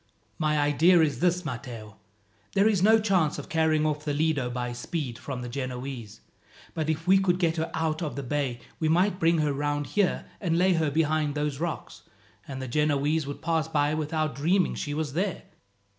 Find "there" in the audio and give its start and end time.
2.53-2.67, 15.13-15.43